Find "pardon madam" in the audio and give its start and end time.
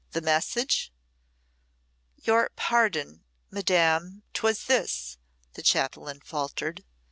2.55-4.23